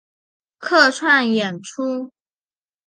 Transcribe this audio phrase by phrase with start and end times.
[0.57, 2.11] 客串演出